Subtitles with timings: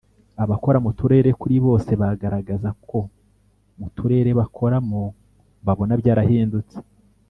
[0.43, 2.99] Abakora mu turere kuri bose bagaragaza ko
[3.79, 5.01] mu turere bakoramo
[5.65, 6.77] babona byarahindutse